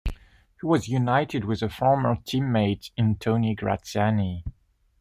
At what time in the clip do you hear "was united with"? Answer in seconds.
0.65-1.61